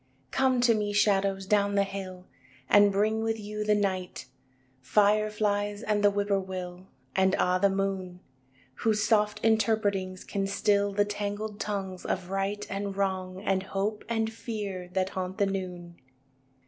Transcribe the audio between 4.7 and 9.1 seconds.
Fire flies and the whippoorwill And ah, the moon Whose